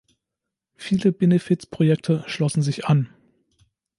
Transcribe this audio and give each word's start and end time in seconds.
Viele 0.77 1.11
Benefiz-Projekte 1.11 2.23
schlossen 2.25 2.63
sich 2.63 2.87
an. 2.87 3.13